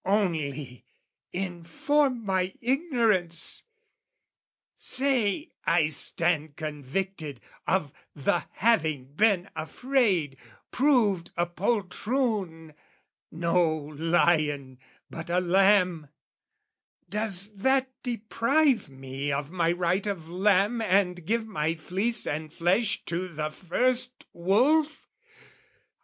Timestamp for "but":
15.11-15.29